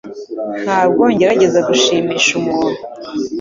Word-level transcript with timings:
Ntabwo 0.63 1.03
ngerageza 1.13 1.59
gushimisha 1.67 2.29
umuntu 2.41 2.81